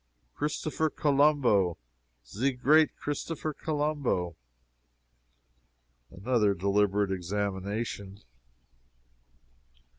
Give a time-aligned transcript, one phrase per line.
[0.33, 1.77] "Christopher Colombo!
[2.25, 4.35] ze great Christopher Colombo!"
[6.09, 8.19] Another deliberate examination.